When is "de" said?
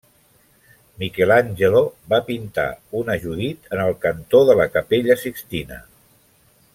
4.51-4.59